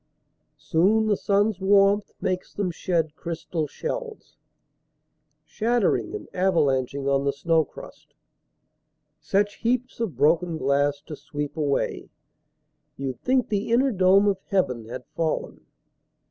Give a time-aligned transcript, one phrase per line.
[0.57, 4.35] Soon the sun's warmth makes them shed crystal shells
[5.45, 8.15] Shattering and avalanching on the snow crust
[9.19, 12.09] Such heaps of broken glass to sweep away
[12.97, 15.67] You'd think the inner dome of heaven had fallen.